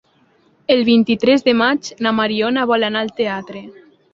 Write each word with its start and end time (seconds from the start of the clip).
El 0.75 0.81
vint-i-tres 0.87 1.45
de 1.49 1.55
maig 1.61 1.91
na 2.07 2.15
Mariona 2.21 2.67
vol 2.73 2.89
anar 2.89 3.05
al 3.07 3.17
teatre. 3.21 3.63